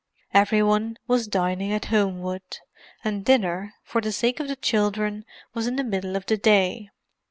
Every 0.33 0.63
one 0.63 0.97
was 1.05 1.27
dining 1.27 1.71
at 1.71 1.85
Homewood, 1.93 2.57
and 3.03 3.23
dinner, 3.23 3.75
for 3.83 4.01
the 4.01 4.11
sake 4.11 4.39
of 4.39 4.47
the 4.47 4.55
children, 4.55 5.25
was 5.53 5.67
in 5.67 5.75
the 5.75 5.83
middle 5.83 6.15
of 6.15 6.25
the 6.25 6.37
day. 6.37 6.89